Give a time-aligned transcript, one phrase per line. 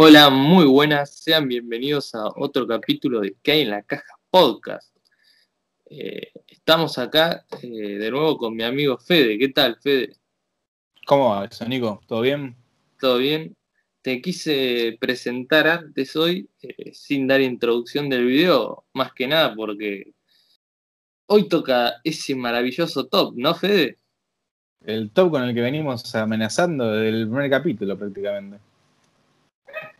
[0.00, 4.96] Hola, muy buenas, sean bienvenidos a otro capítulo de ¿Qué hay en la caja podcast?
[5.90, 9.36] Eh, estamos acá eh, de nuevo con mi amigo Fede.
[9.36, 10.14] ¿Qué tal, Fede?
[11.04, 12.00] ¿Cómo va eso, Nico?
[12.06, 12.54] ¿Todo bien?
[13.00, 13.56] ¿Todo bien?
[14.00, 20.12] Te quise presentar antes hoy, eh, sin dar introducción del video, más que nada porque
[21.26, 23.98] hoy toca ese maravilloso top, ¿no, Fede?
[24.86, 28.58] El top con el que venimos amenazando desde el primer capítulo prácticamente.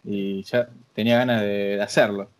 [0.04, 2.30] Y ya tenía ganas de hacerlo.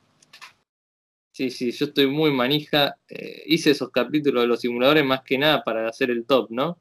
[1.33, 2.97] Sí, sí, yo estoy muy manija.
[3.09, 6.79] Eh, hice esos capítulos de los simuladores más que nada para hacer el top, ¿no?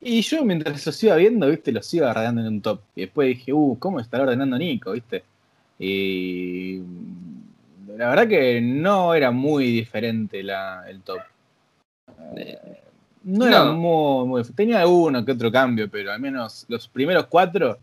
[0.00, 2.80] Y yo mientras los iba viendo, viste, los iba ordenando en un top.
[2.94, 5.24] Y después dije, uh, ¿cómo estará ordenando Nico, viste?
[5.78, 6.80] Y
[7.96, 11.20] la verdad que no era muy diferente la, el top.
[12.36, 12.58] Eh,
[13.22, 14.42] no era muy, muy.
[14.54, 17.78] Tenía uno que otro cambio, pero al menos los primeros cuatro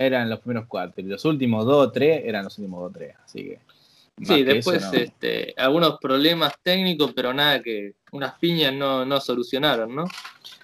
[0.00, 1.02] eran los primeros cuatro.
[1.02, 3.14] Y los últimos dos o tres eran los últimos dos o tres.
[3.22, 3.58] Así que.
[4.22, 10.04] Sí, después este, algunos problemas técnicos, pero nada que unas piñas no, no solucionaron, ¿no?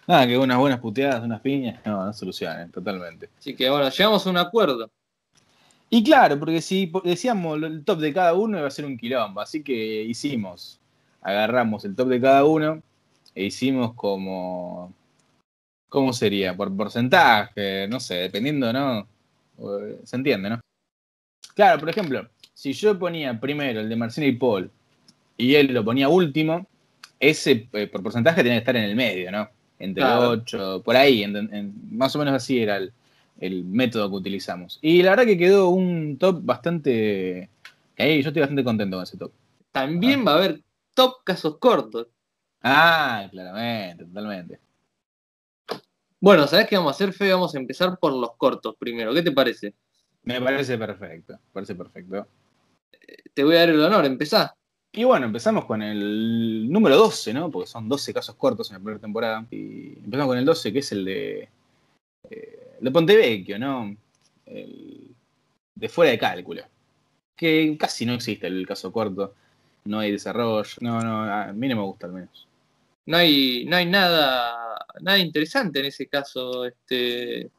[0.06, 3.30] Nada que unas buenas puteadas, unas piñas, no, no solucionan, totalmente.
[3.38, 4.90] Así que bueno, llegamos a un acuerdo.
[5.88, 9.40] Y claro, porque si decíamos el top de cada uno iba a ser un quilombo,
[9.40, 10.78] así que hicimos,
[11.22, 12.82] agarramos el top de cada uno
[13.34, 14.92] e hicimos como,
[15.88, 16.54] ¿cómo sería?
[16.54, 19.08] Por porcentaje, no sé, dependiendo, ¿no?
[20.04, 20.60] Se entiende, ¿no?
[21.54, 24.70] Claro, por ejemplo, si yo ponía primero el de Marcelo y Paul
[25.36, 26.66] y él lo ponía último,
[27.20, 29.48] ese eh, por porcentaje tenía que estar en el medio, ¿no?
[29.78, 30.30] Entre claro.
[30.30, 31.26] 8, por ahí,
[31.90, 34.78] más o menos así era el, método que utilizamos.
[34.80, 37.50] Y la verdad que quedó un top bastante...
[37.98, 39.32] Ahí yo estoy bastante contento con ese top.
[39.72, 40.60] También va a haber
[40.94, 42.08] top casos cortos.
[42.62, 44.58] Ah, claramente, totalmente.
[46.26, 47.32] Bueno, ¿sabes qué vamos a hacer, Fe?
[47.32, 49.14] Vamos a empezar por los cortos primero.
[49.14, 49.74] ¿Qué te parece?
[50.24, 52.26] Me parece perfecto, parece perfecto.
[53.32, 54.56] Te voy a dar el honor, empezá.
[54.90, 57.48] Y bueno, empezamos con el número 12, ¿no?
[57.48, 59.46] Porque son 12 casos cortos en la primera temporada.
[59.52, 61.48] Y empezamos con el 12, que es el de,
[62.28, 63.96] eh, de Pontevecchio, ¿no?
[64.46, 65.14] El
[65.76, 66.62] de fuera de cálculo.
[67.36, 69.32] Que casi no existe el caso corto.
[69.84, 70.68] No hay desarrollo.
[70.80, 72.48] No, no, a mí no me gusta al menos.
[73.06, 74.65] No hay, no hay nada,
[75.00, 76.64] nada interesante en ese caso.
[76.64, 77.50] Este,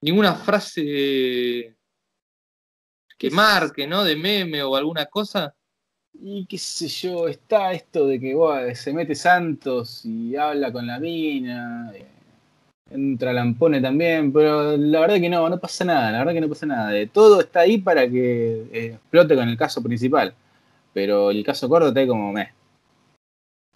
[0.00, 1.74] ninguna frase
[3.18, 4.04] que marque, ¿no?
[4.04, 5.54] De meme o alguna cosa.
[6.14, 10.98] Y qué sé yo, está esto de que se mete Santos y habla con la
[10.98, 12.06] mina, eh,
[12.90, 16.48] entra Lampone también, pero la verdad que no, no pasa nada, la verdad que no
[16.48, 17.06] pasa nada.
[17.08, 20.34] Todo está ahí para que eh, explote con el caso principal,
[20.94, 22.52] pero el caso corto está ahí como me,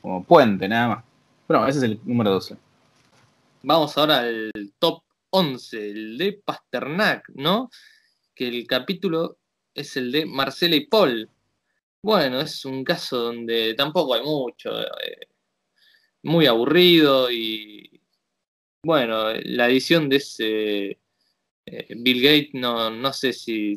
[0.00, 1.04] como puente nada más.
[1.48, 2.56] Bueno, ese es el número 12.
[3.62, 7.68] Vamos ahora al top 11, el de Pasternak, ¿no?
[8.34, 9.38] Que el capítulo
[9.74, 11.28] es el de Marcela y Paul.
[12.02, 14.80] Bueno, es un caso donde tampoco hay mucho.
[14.80, 15.28] Eh,
[16.22, 18.00] muy aburrido y.
[18.82, 20.98] Bueno, la edición de ese
[21.66, 23.74] eh, Bill Gates no, no sé si,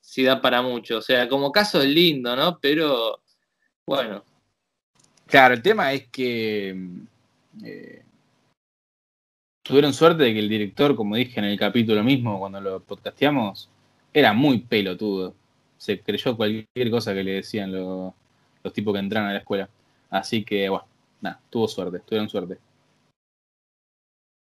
[0.00, 0.98] si da para mucho.
[0.98, 2.58] O sea, como caso es lindo, ¿no?
[2.60, 3.22] Pero
[3.86, 4.24] bueno.
[5.26, 6.76] Claro, el tema es que
[9.62, 13.68] tuvieron suerte de que el director, como dije en el capítulo mismo, cuando lo podcasteamos,
[14.12, 15.34] era muy pelotudo.
[15.78, 18.12] Se creyó cualquier cosa que le decían los,
[18.72, 19.68] tipos que entraron a la escuela.
[20.10, 20.86] Así que, bueno,
[21.20, 22.58] nada, tuvo suerte, tuvieron suerte.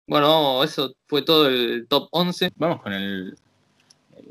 [0.08, 2.52] Bueno, eso fue todo el top 11.
[2.56, 3.36] Vamos con el,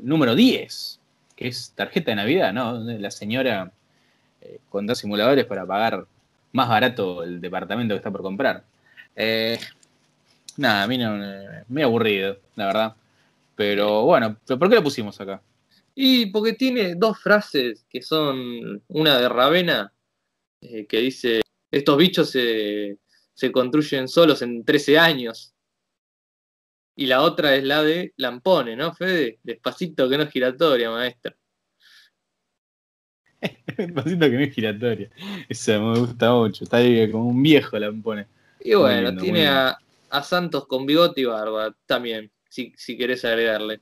[0.00, 1.00] número 10,
[1.36, 2.78] que es tarjeta de Navidad, ¿no?
[2.78, 3.72] La señora
[4.40, 6.06] eh, con dos simuladores para pagar
[6.52, 8.64] más barato el departamento que está por comprar.
[9.14, 9.58] Eh,
[10.56, 11.16] nada, a mí no,
[11.68, 12.96] me aburrido, la verdad.
[13.54, 15.42] Pero bueno, ¿por qué lo pusimos acá?
[15.94, 19.92] Y porque tiene dos frases que son una de Ravena,
[20.60, 21.40] eh, que dice,
[21.70, 22.98] estos bichos se,
[23.32, 25.54] se, construyen solos en 13 años.
[26.96, 29.38] Y la otra es la de Lampone, ¿no, Fede?
[29.42, 31.34] Despacito que no es giratoria, maestra.
[33.76, 35.10] Despacito que no es giratoria.
[35.48, 36.64] Eso me gusta mucho.
[36.64, 38.26] Está ahí como un viejo Lampone.
[38.60, 39.78] Y bueno, tiene a,
[40.16, 43.80] a Santos con bigote y barba también si, si querés agregarle.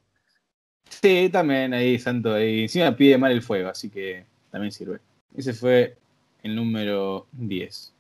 [0.89, 2.63] Sí, también ahí, Santo, ahí.
[2.63, 5.01] Encima pide mal el fuego, así que también sirve.
[5.37, 5.97] Ese fue
[6.43, 7.95] el número 10.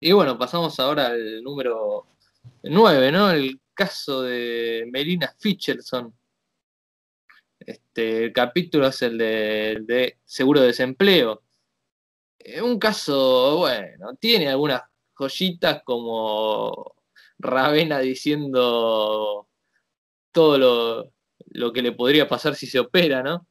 [0.00, 2.06] Y bueno, pasamos ahora al número
[2.62, 3.30] 9, ¿no?
[3.30, 6.14] El caso de Melina Ficherson.
[7.58, 11.42] Este, el capítulo es el de, de seguro de desempleo.
[12.62, 14.82] Un caso, bueno, tiene algunas
[15.14, 16.95] joyitas como
[17.38, 19.46] Ravena diciendo
[20.32, 21.10] todo lo,
[21.50, 23.46] lo que le podría pasar si se opera, ¿no?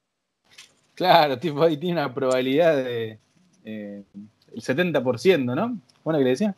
[0.96, 3.20] Claro, tipo ahí tiene una probabilidad de
[3.66, 4.04] eh,
[4.54, 5.78] el 70%, ¿no?
[6.04, 6.56] Bueno, que le decía.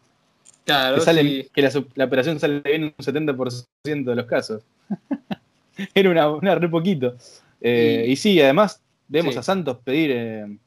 [0.66, 1.50] Claro, que, sale- sí.
[1.54, 1.62] que
[1.96, 4.64] la, operación sale bien en un 70% de los casos.
[5.96, 7.16] Era una, una re poquito.
[7.62, 9.40] Eh, Y- y, sí, además vemos Sí.
[9.40, 10.58] a Santos pedir eh,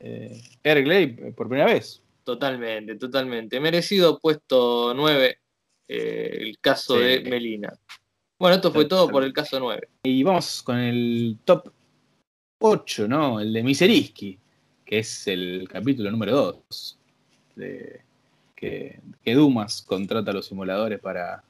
[0.00, 2.02] eh, Air Glade por primera vez.
[2.24, 3.60] Totalmente, totalmente.
[3.60, 5.38] Merecido puesto 9
[5.92, 7.02] eh, el caso Sí.
[7.02, 7.72] de Melina.
[8.38, 9.88] Bueno, esto fue todo por el caso 9.
[10.04, 11.72] Y vamos con el top
[12.60, 13.40] 8, ¿no?
[13.40, 14.38] El de Miseriski,
[14.84, 16.98] que es el capítulo número 2.
[17.56, 18.02] De,
[18.54, 21.42] que, que Dumas contrata a los simuladores para,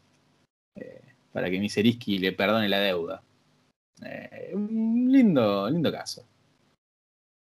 [0.75, 1.03] eh,
[1.33, 3.23] para que Miseriski le perdone la deuda.
[4.03, 6.25] Eh, un lindo, lindo caso.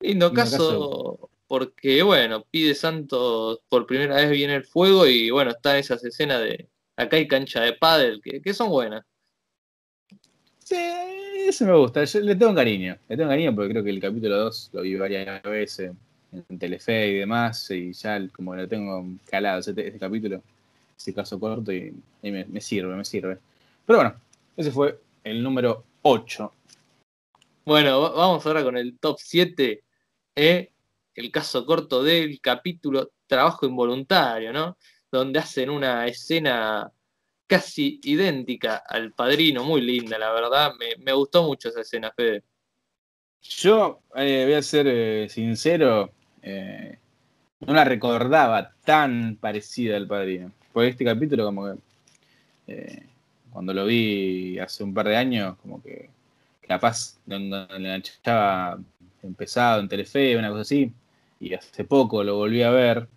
[0.01, 5.51] Lindo Lindo caso porque, bueno, pide Santos por primera vez viene el fuego y, bueno,
[5.51, 9.03] está esas escenas de acá hay cancha de pádel que, que son buenas.
[10.65, 10.77] Sí,
[11.47, 12.05] ese me gusta.
[12.05, 12.97] Yo le tengo cariño.
[13.09, 15.93] Le tengo cariño porque creo que el capítulo 2 lo vi varias veces
[16.33, 17.71] en Telefe y demás.
[17.71, 20.43] Y ya como lo tengo calado ese, ese capítulo,
[20.97, 23.39] ese caso corto, y, y me, me sirve, me sirve.
[23.87, 24.15] Pero bueno,
[24.57, 26.53] ese fue el número 8.
[27.65, 29.83] Bueno, va- vamos ahora con el top 7,
[30.35, 30.73] ¿eh?
[31.15, 34.77] el caso corto del capítulo Trabajo Involuntario, ¿no?
[35.11, 36.91] Donde hacen una escena
[37.47, 40.73] casi idéntica al padrino, muy linda, la verdad.
[40.99, 42.43] Me, gustó mucho esa escena, Fede.
[43.43, 46.11] Yo eh, voy a ser eh, sincero,
[46.43, 46.99] eh,
[47.61, 50.53] no la recordaba tan parecida al padrino.
[50.73, 51.77] Porque este capítulo, como
[52.67, 53.03] que
[53.53, 56.11] cuando lo vi hace un par de años, como que
[56.67, 58.79] capaz lo engan- lo enganchaba
[59.23, 60.93] empezado en Telefe, una cosa así,
[61.41, 63.09] y hace poco lo volví a ver,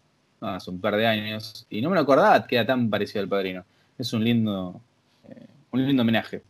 [0.41, 3.21] no, hace un par de años, y no me lo acordaba que era tan parecido
[3.21, 3.65] al padrino.
[3.97, 4.79] Es un lindo,
[5.29, 6.41] eh, un lindo homenaje.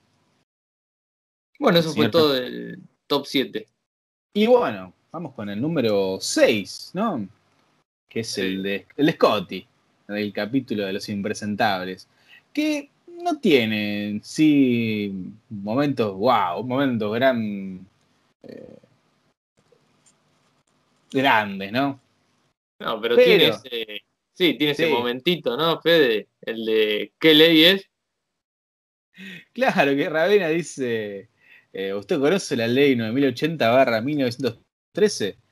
[1.60, 3.68] Bueno, eso fue todo el top 7.
[4.34, 7.28] Y bueno, vamos con el número 6, ¿no?
[8.08, 9.68] Que es el, de, el de Scotty,
[10.08, 12.08] del capítulo de los impresentables.
[12.54, 12.90] Que
[13.22, 15.14] no tiene en sí
[15.50, 17.86] momentos, wow, momentos gran,
[18.44, 18.78] eh,
[21.12, 22.00] grandes, ¿no?
[22.80, 24.04] No, pero, Pero- tiene ese.
[24.34, 24.92] Sí, tiene ese Sí.
[24.94, 26.28] momentito, ¿no, Fede?
[26.42, 27.86] El de ¿qué ley es?
[29.54, 31.28] Claro que Ravena dice,
[31.74, 35.36] eh, ¿usted conoce la ley 9080-1913?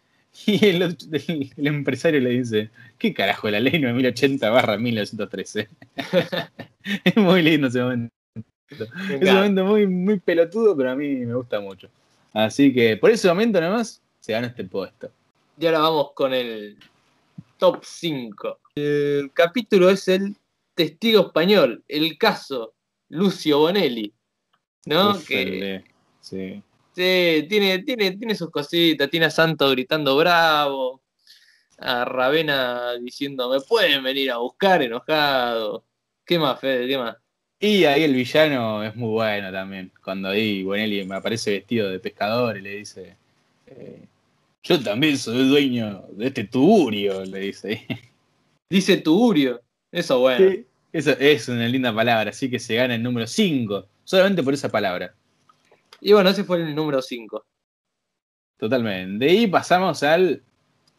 [0.46, 2.70] Y el, otro- el- el empresario le dice,
[3.00, 5.68] ¿qué carajo la ley 9080-1913?
[7.04, 8.14] es muy lindo ese momento.
[9.10, 11.90] Me Es un momento muy, muy pelotudo, pero a mí me gusta mucho.
[12.34, 15.10] Así que por ese momento nomás se gana este puesto.
[15.60, 16.78] Y ahora vamos con el
[17.58, 18.60] top 5.
[18.76, 20.38] El capítulo es el
[20.74, 22.74] testigo español, el caso
[23.10, 24.14] Lucio Bonelli.
[24.88, 25.20] ¿no?
[25.28, 25.84] Que
[26.22, 26.62] sí.
[26.94, 31.02] sí, tiene, tiene, tiene sus cositas, tiene a Santo gritando bravo,
[31.78, 35.84] a Ravena diciendo me pueden venir a buscar enojado.
[36.26, 36.88] ¿Qué más, Fede?
[36.88, 37.18] ¿Qué más?
[37.60, 39.92] Y ahí el villano es muy bueno también.
[40.04, 43.18] Cuando ahí Bonelli me aparece vestido de pescador y le dice:
[43.68, 44.06] eh,
[44.68, 47.86] Yo también soy dueño de este tuburio, le dice.
[48.70, 49.62] Dice Tugurio.
[49.90, 50.50] Eso bueno.
[50.52, 54.54] Sí, Eso es una linda palabra, así que se gana el número 5, solamente por
[54.54, 55.16] esa palabra.
[56.02, 57.46] Y bueno, ese fue el número 5.
[58.58, 59.26] Totalmente.
[59.26, 60.44] De ahí pasamos al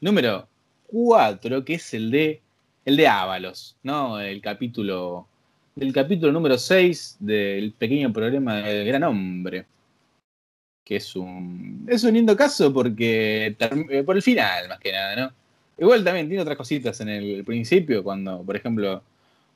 [0.01, 0.49] número
[0.87, 2.41] 4, que es el de
[2.87, 4.19] el de Ábalos, ¿no?
[4.19, 5.29] El capítulo
[5.75, 9.67] del capítulo número 6 del pequeño problema del gran hombre.
[10.89, 15.17] Que es un es un lindo caso porque eh, por el final más que nada,
[15.17, 15.33] ¿no?
[15.77, 19.03] Igual también tiene otras cositas en el principio cuando, por ejemplo,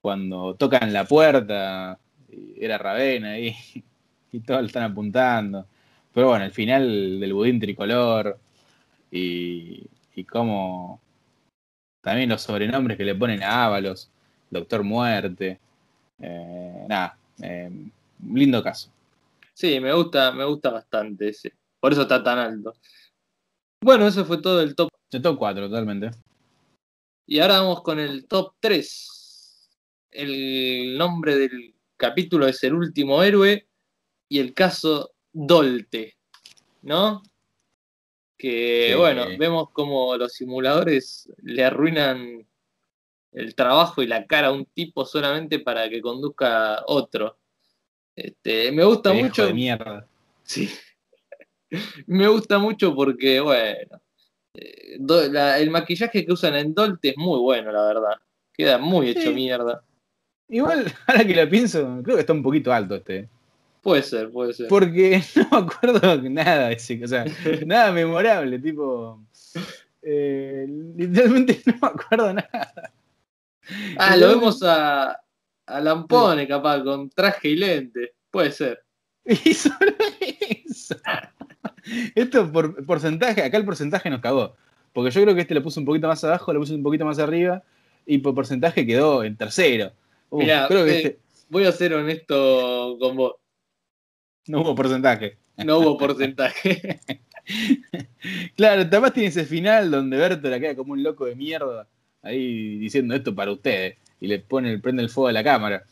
[0.02, 1.98] cuando tocan la puerta
[2.30, 3.56] y era Ravena ahí
[4.32, 5.66] y todos le están apuntando.
[6.12, 8.38] Pero bueno, el final del budín tricolor
[9.10, 11.00] y, y cómo
[12.02, 14.10] también los sobrenombres que le ponen a Ábalos,
[14.50, 15.58] Doctor Muerte.
[16.20, 17.70] eh, nada, eh,
[18.32, 18.90] lindo caso.
[19.62, 21.54] Sí, me gusta, me gusta bastante ese.
[21.78, 22.72] Por eso está tan alto.
[23.80, 24.88] Bueno, eso fue todo el top.
[25.08, 26.10] De top 4, totalmente.
[27.28, 29.70] Y ahora vamos con el top 3.
[30.10, 33.68] El nombre del capítulo es El último héroe
[34.28, 36.16] y el caso Dolte,
[36.80, 37.22] ¿no?
[38.36, 38.98] Que Sí.
[38.98, 42.48] bueno, vemos como los simuladores le arruinan
[43.30, 47.38] el trabajo y la cara a un tipo solamente para que conduzca otro.
[48.16, 49.46] Este, me gusta mucho.
[49.46, 50.06] de mierda.
[50.44, 50.70] Sí.
[52.06, 53.98] Me gusta mucho porque, bueno,
[54.54, 58.16] eh, do- la- el maquillaje que usan en Dolte es muy bueno, la verdad.
[58.52, 59.34] Queda muy hecho Sí.
[59.34, 59.82] mierda.
[60.50, 63.26] Igual, ahora que lo pienso, creo que está un poquito alto este.
[63.80, 64.68] Puede ser, puede ser.
[64.68, 67.24] Porque no me acuerdo nada de ese, o sea,
[67.64, 69.18] nada memorable, tipo.
[70.02, 70.66] eh,
[70.96, 72.92] literalmente no me acuerdo nada.
[73.96, 75.18] Ah, lo vemos a,
[75.66, 78.14] a Lampone, capaz, con traje y lente.
[78.30, 78.84] Puede ser.
[79.44, 79.92] Y solo
[80.40, 80.96] eso.
[82.14, 84.56] Esto por porcentaje, acá el porcentaje nos cagó.
[84.92, 87.04] Porque yo creo que este lo puso un poquito más abajo, lo puso un poquito
[87.04, 87.62] más arriba,
[88.06, 89.92] y por porcentaje quedó en tercero.
[90.28, 93.34] Uf, Mirá, creo que eh, este voy a ser honesto con vos.
[94.46, 95.38] no hubo porcentaje.
[95.58, 97.00] No hubo porcentaje.
[98.54, 101.88] Claro, además tiene ese final donde Berto la queda como un loco de mierda,
[102.22, 105.84] ahí diciendo esto para ustedes, y le pone el prende el fuego a la cámara.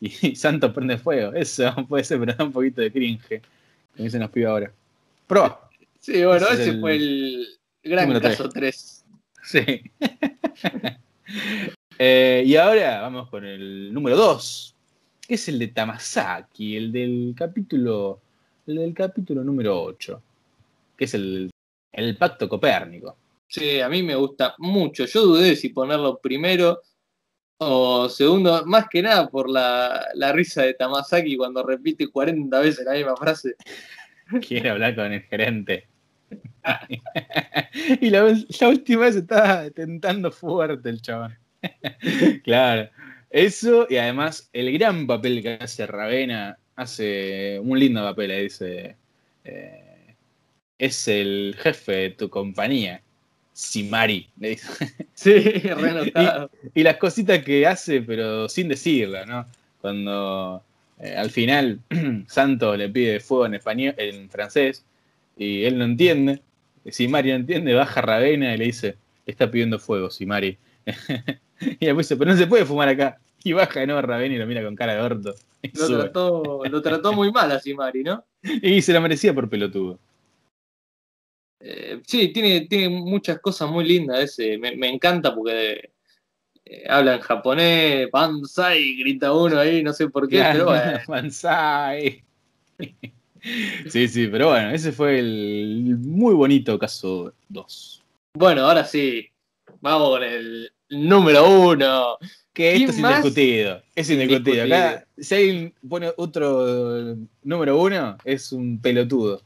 [0.00, 1.34] Y Santos prende fuego.
[1.34, 3.42] Eso puede ser, pero da un poquito de cringe.
[3.92, 4.72] Como dicen los pibes ahora.
[5.26, 5.60] Pro.
[5.98, 8.98] Sí, bueno, Ese es ese el fue el gran caso 3.
[9.44, 9.58] Sí.
[11.98, 14.74] Eh, y ahora vamos con el número 2,
[15.26, 18.20] que es el de Tamasaki, el del capítulo,
[18.68, 20.22] el del capítulo número 8,
[20.96, 21.50] que es el,
[21.92, 23.16] el pacto copérnico.
[23.48, 25.04] Sí, a mí me gusta mucho.
[25.06, 26.80] Yo dudé si ponerlo primero
[27.58, 32.84] o segundo, más que nada por la, la risa de Tamasaki cuando repite 40 veces
[32.84, 33.54] la misma frase.
[34.46, 35.86] Quiere hablar con el gerente.
[38.00, 38.24] y la,
[38.68, 41.36] última vez estaba tentando fuerte el chabón.
[42.44, 42.90] claro.
[43.30, 48.96] Eso, y además el gran papel que hace Ravena, hace un lindo papel, dice.
[49.44, 49.92] eh,
[50.82, 53.04] es el jefe de tu compañía,
[53.52, 54.94] Simari, le dice.
[55.14, 56.50] Sí, renotado.
[56.74, 59.46] Y las cositas que hace, pero sin decirla, ¿no?
[59.80, 60.62] Cuando
[60.98, 61.80] eh, al final
[62.28, 64.84] Santos le pide fuego en español, en francés,
[65.36, 66.40] y él no entiende.
[66.86, 70.56] Si Mari no entiende, baja a Ravena y le dice, está pidiendo fuego, si Mari.
[71.60, 73.18] y después dice, pero no se puede fumar acá.
[73.44, 75.34] Y baja de nuevo a Ravena y lo mira con cara de orto.
[75.74, 78.24] Lo trató, lo trató muy mal así Mari, ¿no?
[78.62, 79.98] Y se la merecía por pelotudo.
[81.64, 84.58] Eh, sí, tiene, tiene muchas cosas muy lindas ese.
[84.58, 85.90] Me, me encanta porque
[86.64, 91.28] eh, habla en japonés, Banzai, grita uno ahí, no sé por qué, pero bueno.
[93.88, 98.02] Sí, sí, pero bueno, ese fue el muy bonito caso 2.
[98.34, 99.28] Bueno, ahora sí,
[99.80, 102.18] vamos con el número uno.
[102.52, 103.82] Que esto ¿Quién es indiscutido.
[103.96, 104.64] Es indiscutido.
[104.64, 109.42] Acá, si alguien pone otro número uno, es un pelotudo.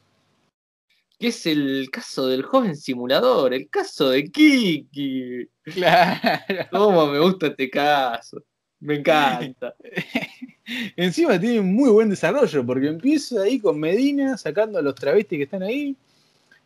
[1.19, 5.49] Que es el caso del joven simulador, el caso de Kiki.
[5.65, 6.67] Claro.
[6.71, 8.43] ¿Cómo me gusta este caso?
[8.81, 9.75] Me encanta.
[10.97, 15.45] Encima tiene muy buen desarrollo, porque empieza ahí con Medina sacando a los travestis que
[15.45, 15.97] están ahí.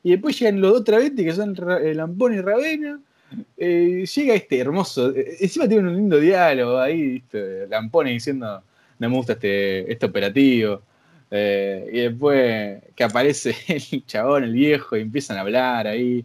[0.02, 3.00] Y después llegan los dos travestis que son eh, Lampón y Ravena.
[3.56, 5.14] Eh, llega este hermoso.
[5.14, 7.68] eh, Encima tiene un lindo diálogo ahí, ¿viste?
[7.68, 8.62] Lampone diciendo:
[8.98, 10.82] No me gusta este, este operativo.
[11.30, 16.24] Eh, y después que aparece el chabón, el viejo, y empiezan a hablar ahí.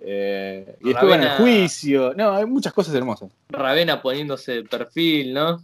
[0.00, 2.14] Eh, y después van al Ravena- juicio.
[2.14, 3.30] No, hay muchas cosas hermosas.
[3.48, 5.62] Ravena poniéndose de perfil, ¿no?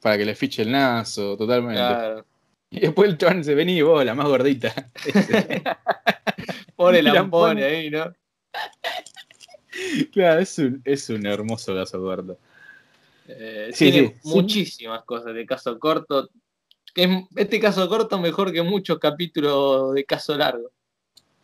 [0.00, 1.76] Para que le fiche el nazo, totalmente.
[1.78, 2.24] Claro.
[2.70, 4.74] Y después el chabón se vení vos, la más gordita.
[6.76, 8.12] Pone lampone pone- ahí, ¿no?
[10.12, 12.38] claro, es un, es un hermoso caso corto.
[13.28, 14.28] Eh, Sí, tiene sí, sí.
[14.34, 16.28] muchísimas cosas de caso corto.
[16.98, 20.68] Que es, este caso corto mejor que muchos capítulos de caso largo.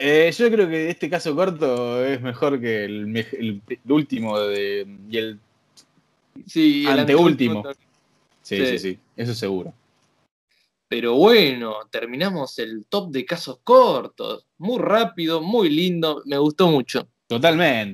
[0.00, 4.36] Eh, yo creo que este caso corto es mejor que el, me- el- el último
[4.40, 5.38] de, y el.
[6.48, 7.58] Sí, el Anteúltimo.
[7.58, 7.84] anteúltimo
[8.42, 8.66] Sí, Sí.
[8.66, 9.72] sí, sí, eso seguro.
[10.88, 14.44] Pero bueno, terminamos el top de casos cortos.
[14.58, 17.06] Muy rápido, muy lindo, me gustó mucho.
[17.28, 17.82] Totalmente.